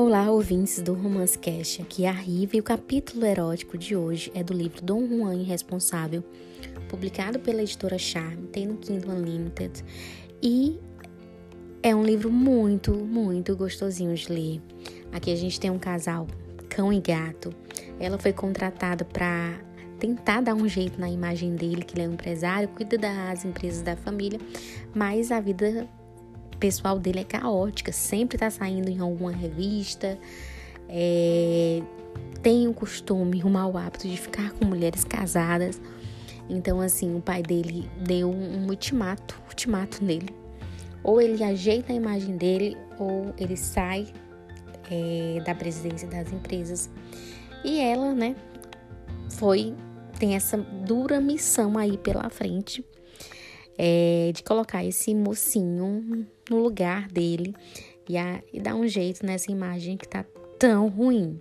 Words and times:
Olá, 0.00 0.30
ouvintes 0.30 0.80
do 0.80 0.94
Romance 0.94 1.36
Cash, 1.36 1.80
aqui 1.80 2.04
é 2.04 2.08
a 2.08 2.12
Riva 2.12 2.56
e 2.56 2.60
o 2.60 2.62
capítulo 2.62 3.26
erótico 3.26 3.76
de 3.76 3.96
hoje 3.96 4.30
é 4.32 4.44
do 4.44 4.52
livro 4.52 4.80
Dom 4.80 5.04
Juan 5.08 5.34
Irresponsável, 5.34 6.22
publicado 6.88 7.40
pela 7.40 7.62
editora 7.62 7.98
Charme, 7.98 8.46
tem 8.46 8.64
no 8.64 8.76
Kindle 8.76 9.10
Unlimited 9.10 9.84
e 10.40 10.78
é 11.82 11.96
um 11.96 12.04
livro 12.04 12.30
muito, 12.30 12.94
muito 12.94 13.56
gostosinho 13.56 14.14
de 14.14 14.32
ler. 14.32 14.62
Aqui 15.10 15.32
a 15.32 15.36
gente 15.36 15.58
tem 15.58 15.68
um 15.68 15.80
casal, 15.80 16.28
cão 16.68 16.92
e 16.92 17.00
gato. 17.00 17.52
Ela 17.98 18.18
foi 18.18 18.32
contratada 18.32 19.04
para 19.04 19.58
tentar 19.98 20.42
dar 20.42 20.54
um 20.54 20.68
jeito 20.68 21.00
na 21.00 21.10
imagem 21.10 21.56
dele, 21.56 21.82
que 21.82 21.96
ele 21.96 22.06
é 22.06 22.08
um 22.08 22.12
empresário, 22.12 22.68
cuida 22.68 22.96
das 22.96 23.44
empresas 23.44 23.82
da 23.82 23.96
família, 23.96 24.38
mas 24.94 25.32
a 25.32 25.40
vida 25.40 25.88
pessoal 26.58 26.98
dele 26.98 27.20
é 27.20 27.24
caótica, 27.24 27.92
sempre 27.92 28.36
tá 28.36 28.50
saindo 28.50 28.88
em 28.88 28.98
alguma 28.98 29.32
revista, 29.32 30.18
é, 30.88 31.82
tem 32.42 32.66
o 32.66 32.74
costume, 32.74 33.42
o 33.42 33.48
mau 33.48 33.76
hábito 33.76 34.08
de 34.08 34.16
ficar 34.16 34.52
com 34.52 34.64
mulheres 34.64 35.04
casadas. 35.04 35.80
Então, 36.48 36.80
assim, 36.80 37.14
o 37.14 37.20
pai 37.20 37.42
dele 37.42 37.88
deu 38.00 38.30
um 38.30 38.66
ultimato, 38.68 39.40
ultimato 39.48 40.02
nele. 40.02 40.34
Ou 41.02 41.20
ele 41.20 41.42
ajeita 41.44 41.92
a 41.92 41.96
imagem 41.96 42.36
dele, 42.36 42.76
ou 42.98 43.34
ele 43.38 43.56
sai 43.56 44.08
é, 44.90 45.42
da 45.44 45.54
presidência 45.54 46.08
das 46.08 46.32
empresas. 46.32 46.90
E 47.64 47.78
ela, 47.80 48.14
né, 48.14 48.34
foi, 49.30 49.74
tem 50.18 50.34
essa 50.34 50.56
dura 50.56 51.20
missão 51.20 51.76
aí 51.76 51.98
pela 51.98 52.30
frente 52.30 52.84
é, 53.78 54.32
de 54.34 54.42
colocar 54.42 54.84
esse 54.84 55.14
mocinho 55.14 56.26
no 56.50 56.58
lugar 56.58 57.06
dele 57.08 57.54
e, 58.08 58.18
a, 58.18 58.42
e 58.52 58.58
dar 58.58 58.74
um 58.74 58.88
jeito 58.88 59.24
nessa 59.24 59.52
imagem 59.52 59.96
que 59.96 60.08
tá 60.08 60.24
tão 60.58 60.88
ruim. 60.88 61.38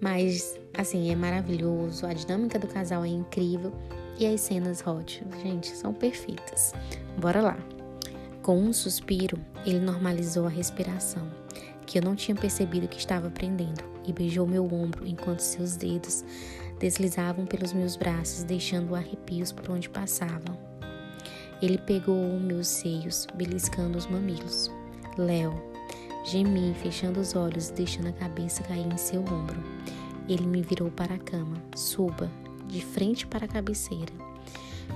Mas, 0.00 0.58
assim, 0.76 1.12
é 1.12 1.14
maravilhoso, 1.14 2.06
a 2.06 2.12
dinâmica 2.12 2.58
do 2.58 2.66
casal 2.66 3.04
é 3.04 3.08
incrível 3.08 3.72
e 4.18 4.26
as 4.26 4.40
cenas 4.40 4.84
hot, 4.84 5.22
gente, 5.42 5.68
são 5.68 5.94
perfeitas. 5.94 6.72
Bora 7.18 7.40
lá. 7.40 7.58
Com 8.42 8.58
um 8.58 8.72
suspiro, 8.72 9.38
ele 9.66 9.78
normalizou 9.78 10.46
a 10.46 10.50
respiração, 10.50 11.30
que 11.86 11.98
eu 11.98 12.02
não 12.02 12.16
tinha 12.16 12.34
percebido 12.34 12.88
que 12.88 12.98
estava 12.98 13.30
prendendo, 13.30 13.84
e 14.06 14.12
beijou 14.12 14.46
meu 14.46 14.64
ombro 14.64 15.06
enquanto 15.06 15.40
seus 15.40 15.76
dedos 15.76 16.24
deslizavam 16.78 17.44
pelos 17.44 17.74
meus 17.74 17.96
braços, 17.96 18.42
deixando 18.42 18.94
arrepios 18.94 19.52
por 19.52 19.70
onde 19.70 19.90
passavam. 19.90 20.69
Ele 21.62 21.78
pegou 21.78 22.16
meus 22.40 22.68
seios, 22.68 23.26
beliscando 23.34 23.98
os 23.98 24.06
mamilos. 24.06 24.70
Léo, 25.18 25.52
gemi, 26.24 26.74
fechando 26.74 27.20
os 27.20 27.34
olhos 27.34 27.68
e 27.68 27.72
deixando 27.74 28.08
a 28.08 28.12
cabeça 28.12 28.62
cair 28.62 28.86
em 28.86 28.96
seu 28.96 29.20
ombro. 29.20 29.62
Ele 30.28 30.46
me 30.46 30.62
virou 30.62 30.90
para 30.90 31.14
a 31.14 31.18
cama. 31.18 31.56
Suba, 31.74 32.30
de 32.66 32.80
frente 32.84 33.26
para 33.26 33.44
a 33.44 33.48
cabeceira. 33.48 34.12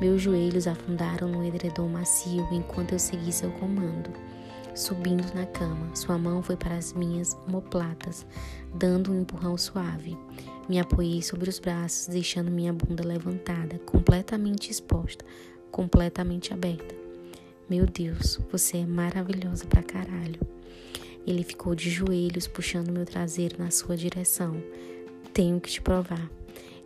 Meus 0.00 0.22
joelhos 0.22 0.66
afundaram 0.66 1.28
no 1.28 1.44
edredom 1.44 1.88
macio 1.88 2.46
enquanto 2.52 2.92
eu 2.92 2.98
segui 2.98 3.32
seu 3.32 3.50
comando. 3.52 4.10
Subindo 4.74 5.34
na 5.34 5.44
cama, 5.44 5.94
sua 5.94 6.16
mão 6.16 6.42
foi 6.42 6.56
para 6.56 6.76
as 6.76 6.94
minhas 6.94 7.36
omoplatas, 7.46 8.24
dando 8.74 9.12
um 9.12 9.20
empurrão 9.20 9.56
suave. 9.58 10.16
Me 10.68 10.80
apoiei 10.80 11.22
sobre 11.22 11.50
os 11.50 11.58
braços, 11.58 12.06
deixando 12.06 12.50
minha 12.50 12.72
bunda 12.72 13.04
levantada, 13.04 13.78
completamente 13.80 14.70
exposta, 14.70 15.24
completamente 15.72 16.52
aberta. 16.52 16.94
Meu 17.68 17.86
Deus, 17.86 18.38
você 18.50 18.78
é 18.78 18.86
maravilhosa 18.86 19.64
pra 19.64 19.82
caralho. 19.82 20.38
Ele 21.26 21.42
ficou 21.42 21.74
de 21.74 21.88
joelhos, 21.88 22.46
puxando 22.46 22.92
meu 22.92 23.06
traseiro 23.06 23.56
na 23.58 23.70
sua 23.70 23.96
direção. 23.96 24.62
Tenho 25.32 25.58
que 25.58 25.70
te 25.70 25.80
provar. 25.80 26.30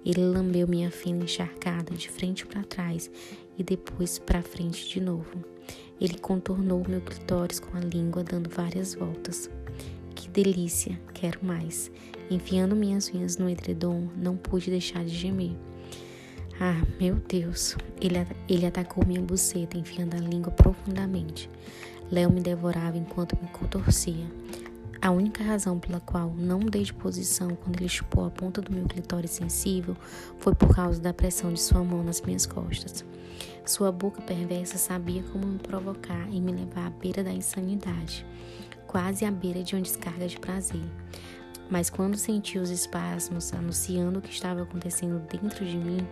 Ele 0.04 0.20
lambeu 0.20 0.68
minha 0.68 0.90
fina 0.90 1.24
encharcada 1.24 1.92
de 1.94 2.08
frente 2.08 2.46
para 2.46 2.62
trás 2.62 3.10
e 3.58 3.64
depois 3.64 4.18
para 4.20 4.40
frente 4.40 4.88
de 4.88 5.00
novo. 5.00 5.44
Ele 6.00 6.16
contornou 6.18 6.84
meu 6.86 7.00
clitóris 7.00 7.58
com 7.58 7.76
a 7.76 7.80
língua, 7.80 8.22
dando 8.22 8.48
várias 8.48 8.94
voltas. 8.94 9.50
Que 10.14 10.28
delícia, 10.28 11.00
quero 11.12 11.44
mais. 11.44 11.90
Enfiando 12.30 12.76
minhas 12.76 13.12
unhas 13.12 13.36
no 13.36 13.50
edredom, 13.50 14.08
não 14.16 14.36
pude 14.36 14.70
deixar 14.70 15.04
de 15.04 15.14
gemer. 15.14 15.56
Ah, 16.58 16.82
meu 16.98 17.16
Deus! 17.16 17.76
Ele, 18.00 18.26
ele 18.48 18.64
atacou 18.64 19.04
minha 19.06 19.20
buceta, 19.20 19.76
enfiando 19.76 20.14
a 20.14 20.18
língua 20.18 20.50
profundamente. 20.50 21.50
Léo 22.10 22.30
me 22.30 22.40
devorava 22.40 22.96
enquanto 22.96 23.36
me 23.42 23.48
contorcia. 23.48 24.24
A 25.02 25.10
única 25.10 25.44
razão 25.44 25.78
pela 25.78 26.00
qual 26.00 26.32
não 26.34 26.58
mudei 26.58 26.82
de 26.82 26.94
posição 26.94 27.54
quando 27.56 27.76
ele 27.76 27.88
chupou 27.88 28.24
a 28.24 28.30
ponta 28.30 28.62
do 28.62 28.72
meu 28.72 28.86
clitóris 28.86 29.32
sensível 29.32 29.94
foi 30.38 30.54
por 30.54 30.74
causa 30.74 30.98
da 30.98 31.12
pressão 31.12 31.52
de 31.52 31.60
sua 31.60 31.84
mão 31.84 32.02
nas 32.02 32.22
minhas 32.22 32.46
costas. 32.46 33.04
Sua 33.66 33.92
boca 33.92 34.22
perversa 34.22 34.78
sabia 34.78 35.22
como 35.24 35.46
me 35.46 35.58
provocar 35.58 36.26
e 36.30 36.40
me 36.40 36.52
levar 36.52 36.86
à 36.86 36.90
beira 36.90 37.22
da 37.22 37.32
insanidade, 37.32 38.24
quase 38.86 39.26
à 39.26 39.30
beira 39.30 39.62
de 39.62 39.74
uma 39.74 39.82
descarga 39.82 40.26
de 40.26 40.38
prazer. 40.38 40.84
Mas 41.70 41.90
quando 41.90 42.16
senti 42.16 42.58
os 42.58 42.70
espasmos 42.70 43.52
anunciando 43.52 44.18
o 44.18 44.22
que 44.22 44.30
estava 44.30 44.62
acontecendo 44.62 45.18
dentro 45.30 45.64
de 45.64 45.76
mim, 45.76 46.06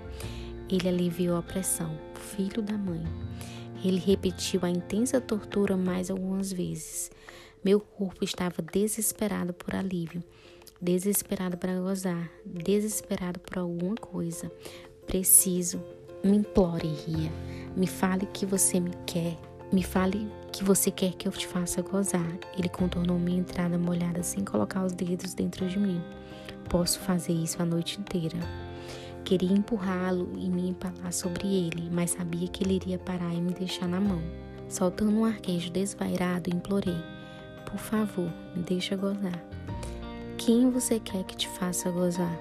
ele 0.69 0.89
aliviou 0.89 1.37
a 1.37 1.43
pressão, 1.43 1.97
filho 2.15 2.61
da 2.61 2.77
mãe. 2.77 3.03
Ele 3.85 3.99
repetiu 3.99 4.61
a 4.63 4.71
intensa 4.71 5.21
tortura 5.21 5.77
mais 5.77 6.11
algumas 6.11 6.53
vezes. 6.53 7.11
Meu 7.63 7.81
corpo 7.81 8.25
estava 8.25 8.63
desesperado 8.63 9.53
por 9.53 9.75
alívio, 9.75 10.23
desesperado 10.81 11.57
para 11.57 11.79
gozar, 11.79 12.31
desesperado 12.45 13.39
por 13.41 13.59
alguma 13.59 13.95
coisa. 13.95 14.51
Preciso. 15.07 15.83
Me 16.23 16.39
implore, 16.39 16.89
Ria. 16.89 17.31
Me 17.77 17.87
fale 17.87 18.27
que 18.27 18.47
você 18.47 18.81
me 18.81 18.91
quer. 19.07 19.39
Me 19.71 19.83
fale 19.83 20.27
que 20.55 20.63
você 20.63 20.89
quer 20.89 21.15
que 21.15 21.27
eu 21.27 21.33
te 21.33 21.49
faça 21.49 21.83
gozar. 21.83 22.25
Ele 22.57 22.69
contornou 22.69 23.19
minha 23.19 23.41
entrada 23.41 23.77
molhada 23.77 24.23
sem 24.23 24.45
colocar 24.45 24.85
os 24.85 24.93
dedos 24.93 25.35
dentro 25.35 25.67
de 25.67 25.81
mim. 25.81 26.01
Posso 26.71 27.01
fazer 27.01 27.33
isso 27.33 27.61
a 27.61 27.65
noite 27.65 27.99
inteira. 27.99 28.39
Queria 29.25 29.53
empurrá-lo 29.53 30.31
e 30.37 30.49
me 30.49 30.69
empalar 30.69 31.13
sobre 31.13 31.49
ele, 31.49 31.91
mas 31.91 32.13
sabia 32.13 32.47
que 32.47 32.63
ele 32.63 32.77
iria 32.77 33.01
parar 33.01 33.35
e 33.35 33.41
me 33.41 33.53
deixar 33.53 33.89
na 33.89 34.01
mão. 34.01 34.23
Soltando 34.69 35.11
um 35.19 35.25
arquejo 35.25 35.73
desvairado, 35.73 36.55
implorei: 36.55 37.03
Por 37.67 37.79
favor, 37.79 38.33
me 38.55 38.63
deixa 38.63 38.95
gozar. 38.95 39.45
Quem 40.39 40.71
você 40.71 41.01
quer 41.01 41.25
que 41.25 41.37
te 41.37 41.49
faça 41.49 41.91
gozar? 41.91 42.39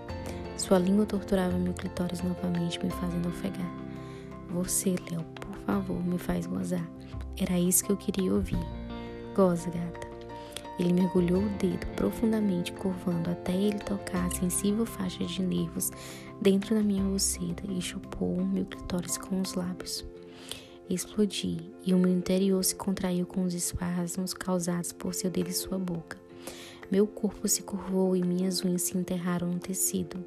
Sua 0.55 0.77
língua 0.77 1.07
torturava 1.07 1.57
meu 1.57 1.73
clitóris 1.73 2.21
novamente, 2.21 2.79
me 2.83 2.91
fazendo 2.91 3.29
ofegar. 3.29 3.73
Você, 4.51 4.93
Léo, 5.09 5.23
por 5.33 5.55
favor, 5.65 6.05
me 6.05 6.19
faz 6.19 6.45
gozar. 6.45 6.87
Era 7.37 7.59
isso 7.59 7.83
que 7.83 7.91
eu 7.91 7.97
queria 7.97 8.33
ouvir. 8.33 8.59
Goza, 9.35 9.69
gata. 9.69 10.13
Ele 10.79 10.93
mergulhou 10.93 11.41
o 11.41 11.49
dedo 11.57 11.85
profundamente, 11.95 12.71
curvando 12.71 13.29
até 13.29 13.53
ele 13.53 13.79
tocar 13.79 14.25
a 14.25 14.31
sensível 14.31 14.85
faixa 14.85 15.23
de 15.23 15.41
nervos 15.41 15.91
dentro 16.41 16.73
da 16.75 16.81
minha 16.81 17.03
buceta 17.03 17.63
e 17.69 17.79
chupou 17.79 18.33
o 18.33 18.45
meu 18.45 18.65
clitóris 18.65 19.17
com 19.17 19.39
os 19.39 19.53
lábios. 19.53 20.03
Explodi 20.89 21.71
e 21.85 21.93
o 21.93 21.97
meu 21.97 22.11
interior 22.11 22.63
se 22.63 22.75
contraiu 22.75 23.25
com 23.25 23.43
os 23.43 23.53
espasmos 23.53 24.33
causados 24.33 24.91
por 24.91 25.13
seu 25.13 25.29
dedo 25.29 25.49
e 25.49 25.53
sua 25.53 25.77
boca. 25.77 26.17
Meu 26.91 27.07
corpo 27.07 27.47
se 27.47 27.63
curvou 27.63 28.15
e 28.15 28.23
minhas 28.23 28.63
unhas 28.63 28.83
se 28.83 28.97
enterraram 28.97 29.47
no 29.47 29.59
tecido. 29.59 30.23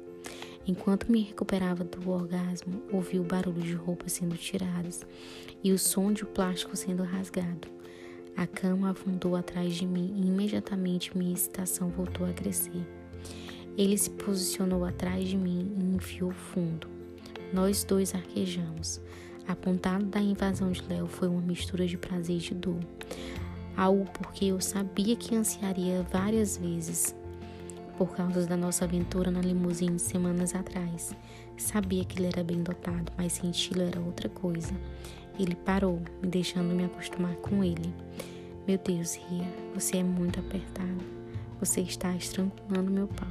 Enquanto 0.67 1.09
me 1.09 1.21
recuperava 1.21 1.85
do 1.85 2.09
orgasmo, 2.09 2.83
ouvi 2.91 3.17
o 3.17 3.23
barulho 3.23 3.61
de 3.61 3.73
roupas 3.73 4.11
sendo 4.11 4.35
tiradas 4.35 5.07
e 5.63 5.71
o 5.71 5.79
som 5.79 6.11
de 6.11 6.25
plástico 6.25 6.75
sendo 6.75 7.03
rasgado. 7.03 7.69
A 8.35 8.45
cama 8.45 8.91
afundou 8.91 9.37
atrás 9.37 9.73
de 9.75 9.87
mim 9.87 10.13
e 10.17 10.27
imediatamente 10.27 11.17
minha 11.17 11.33
excitação 11.33 11.89
voltou 11.89 12.27
a 12.27 12.33
crescer. 12.33 12.85
Ele 13.77 13.97
se 13.97 14.09
posicionou 14.09 14.83
atrás 14.83 15.25
de 15.27 15.37
mim 15.37 15.73
e 15.79 15.95
enfiou 15.95 16.31
fundo. 16.31 16.87
Nós 17.53 17.85
dois 17.85 18.13
arquejamos. 18.13 18.99
A 19.47 19.55
pontada 19.55 20.03
da 20.03 20.19
invasão 20.19 20.71
de 20.71 20.83
Léo 20.89 21.07
foi 21.07 21.29
uma 21.29 21.41
mistura 21.41 21.87
de 21.87 21.97
prazer 21.97 22.35
e 22.35 22.39
de 22.39 22.53
dor. 22.53 22.79
Algo 23.77 24.05
porque 24.11 24.45
eu 24.45 24.59
sabia 24.59 25.15
que 25.15 25.33
ansiaria 25.33 26.05
várias 26.11 26.57
vezes 26.57 27.15
por 27.97 28.15
causa 28.15 28.45
da 28.45 28.55
nossa 28.55 28.85
aventura 28.85 29.31
na 29.31 29.41
limusine 29.41 29.97
semanas 29.97 30.53
atrás. 30.53 31.15
Sabia 31.57 32.05
que 32.05 32.19
ele 32.19 32.27
era 32.27 32.43
bem 32.43 32.61
dotado, 32.61 33.11
mas 33.17 33.33
senti-lo 33.33 33.81
era 33.81 33.99
outra 33.99 34.29
coisa. 34.29 34.73
Ele 35.39 35.55
parou, 35.55 36.01
me 36.21 36.29
deixando 36.29 36.75
me 36.75 36.85
acostumar 36.85 37.35
com 37.37 37.63
ele. 37.63 37.93
Meu 38.67 38.77
Deus, 38.77 39.15
Ria, 39.15 39.47
você 39.73 39.97
é 39.97 40.03
muito 40.03 40.39
apertada. 40.39 41.17
Você 41.59 41.81
está 41.81 42.15
estrangulando 42.15 42.91
meu 42.91 43.07
pau. 43.07 43.27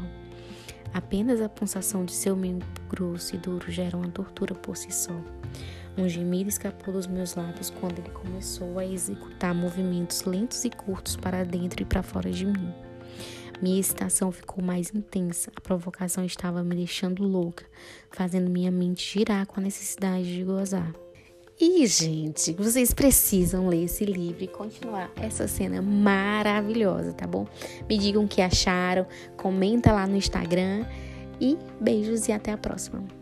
Apenas 0.93 1.41
a 1.41 1.49
pulsação 1.49 2.05
de 2.05 2.13
seu 2.13 2.35
membro 2.35 2.67
grosso 2.89 3.37
e 3.37 3.39
duro 3.39 3.71
gera 3.71 3.97
uma 3.97 4.09
tortura 4.09 4.55
por 4.55 4.77
si 4.77 4.91
só. 4.91 5.15
Um 5.97 6.09
gemido 6.09 6.49
escapou 6.49 6.93
dos 6.93 7.07
meus 7.07 7.35
lábios 7.35 7.71
quando 7.71 7.99
ele 7.99 8.11
começou 8.11 8.79
a 8.79 8.87
executar 8.87 9.55
movimentos 9.55 10.23
lentos 10.25 10.65
e 10.65 10.71
curtos 10.71 11.17
para 11.17 11.45
dentro 11.45 11.83
e 11.83 11.85
para 11.85 12.03
fora 12.03 12.31
de 12.31 12.47
mim. 12.47 12.73
Minha 13.61 13.81
excitação 13.81 14.31
ficou 14.31 14.63
mais 14.63 14.93
intensa. 14.95 15.51
A 15.57 15.61
provocação 15.61 16.25
estava 16.25 16.63
me 16.63 16.75
deixando 16.75 17.23
louca, 17.23 17.65
fazendo 18.11 18.51
minha 18.51 18.71
mente 18.71 19.19
girar 19.19 19.47
com 19.47 19.61
a 19.61 19.63
necessidade 19.63 20.35
de 20.35 20.45
gozar. 20.45 20.93
E, 21.59 21.87
gente, 21.87 22.53
vocês 22.53 22.93
precisam 22.93 23.67
ler 23.67 23.85
esse 23.85 24.05
livro 24.05 24.45
e 24.45 24.47
continuar 24.47 25.11
essa 25.17 25.49
cena 25.49 25.81
maravilhosa, 25.81 27.15
tá 27.15 27.27
bom? 27.27 27.47
Me 27.89 27.97
digam 27.97 28.25
o 28.25 28.29
que 28.29 28.43
acharam, 28.43 29.07
comenta 29.39 29.91
lá 29.91 30.07
no 30.07 30.17
Instagram 30.17 30.85
e 31.41 31.57
beijos 31.81 32.29
e 32.29 32.33
até 32.33 32.53
a 32.53 32.59
próxima. 32.59 33.16